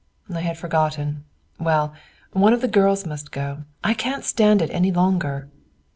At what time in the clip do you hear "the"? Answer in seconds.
2.61-2.67